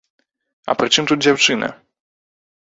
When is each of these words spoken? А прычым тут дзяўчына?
А 0.73 0.75
прычым 0.79 1.05
тут 1.11 1.21
дзяўчына? 1.27 1.71